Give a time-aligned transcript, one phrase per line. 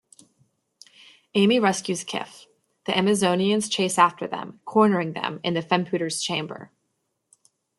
[1.35, 2.47] Amy rescues Kif;
[2.85, 6.71] the Amazonians chase after them, cornering them in the Femputer's chamber.